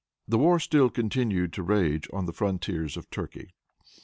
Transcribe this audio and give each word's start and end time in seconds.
The 0.27 0.39
war 0.39 0.59
still 0.59 0.89
continued 0.89 1.53
to 1.53 1.61
rage 1.61 2.09
on 2.11 2.25
the 2.25 2.33
frontiers 2.33 2.97
of 2.97 3.07
Turkey. 3.11 3.51